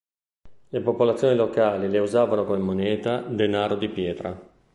Le 0.69 0.79
popolazioni 0.81 1.35
locali 1.35 1.87
le 1.87 1.99
usavano 1.99 2.43
come 2.43 2.57
moneta, 2.57 3.19
"denaro 3.21 3.75
di 3.75 3.87
pietra". 3.87 4.49